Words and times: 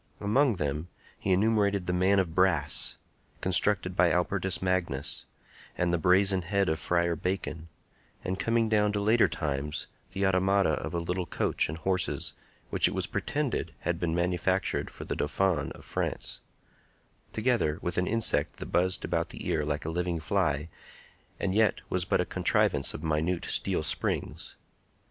Among 0.19 0.55
them 0.55 0.87
he 1.19 1.29
enumerated 1.31 1.85
the 1.85 1.93
Man 1.93 2.17
of 2.17 2.33
Brass, 2.33 2.97
constructed 3.39 3.95
by 3.95 4.09
Albertus 4.11 4.59
Magnus, 4.59 5.27
and 5.77 5.93
the 5.93 5.99
Brazen 5.99 6.41
Head 6.41 6.69
of 6.69 6.79
Friar 6.79 7.15
Bacon; 7.15 7.69
and, 8.25 8.39
coming 8.39 8.67
down 8.67 8.91
to 8.93 8.99
later 8.99 9.27
times, 9.27 9.85
the 10.13 10.25
automata 10.25 10.71
of 10.71 10.95
a 10.95 10.99
little 10.99 11.27
coach 11.27 11.69
and 11.69 11.77
horses, 11.77 12.33
which 12.71 12.87
it 12.87 12.95
was 12.95 13.05
pretended 13.05 13.75
had 13.81 13.99
been 13.99 14.15
manufactured 14.15 14.89
for 14.89 15.05
the 15.05 15.15
Dauphin 15.15 15.71
of 15.73 15.85
France; 15.85 16.41
together 17.31 17.77
with 17.83 17.99
an 17.99 18.07
insect 18.07 18.55
that 18.57 18.65
buzzed 18.71 19.05
about 19.05 19.29
the 19.29 19.47
ear 19.47 19.63
like 19.63 19.85
a 19.85 19.89
living 19.91 20.19
fly, 20.19 20.67
and 21.39 21.53
yet 21.53 21.79
was 21.91 22.05
but 22.05 22.19
a 22.19 22.25
contrivance 22.25 22.95
of 22.95 23.03
minute 23.03 23.45
steel 23.45 23.83
springs. 23.83 24.55